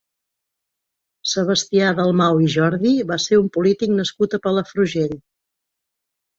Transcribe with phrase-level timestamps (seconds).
[1.33, 5.17] Sebastià Dalmau i Jordi va ser un polític nascut a Palafrugell.